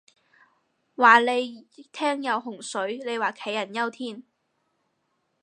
[0.95, 4.23] 話你聽有洪水，你話人杞人憂天